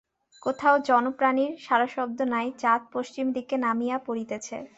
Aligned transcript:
কোথাও 0.43 0.75
জনপ্রাণীর 0.87 1.51
সাড়াশব্দ 1.59 2.19
নাই–চাঁদ 2.33 2.81
পশ্চিমের 2.93 3.33
দিকে 3.33 3.55
নামিয়া 3.57 3.97
পড়িতেছে। 4.07 4.57